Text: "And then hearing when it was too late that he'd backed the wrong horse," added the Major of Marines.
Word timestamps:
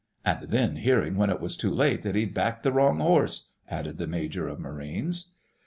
"And 0.25 0.49
then 0.49 0.77
hearing 0.77 1.15
when 1.15 1.29
it 1.29 1.39
was 1.39 1.55
too 1.55 1.69
late 1.69 2.01
that 2.01 2.15
he'd 2.15 2.33
backed 2.33 2.63
the 2.63 2.71
wrong 2.71 2.97
horse," 2.97 3.51
added 3.69 3.99
the 3.99 4.07
Major 4.07 4.47
of 4.47 4.59
Marines. 4.59 5.35